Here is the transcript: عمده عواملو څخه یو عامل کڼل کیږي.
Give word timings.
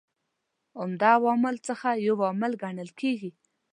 عمده 0.79 1.09
عواملو 1.17 1.65
څخه 1.67 1.87
یو 2.07 2.15
عامل 2.25 2.53
کڼل 2.61 2.89
کیږي. 2.99 3.31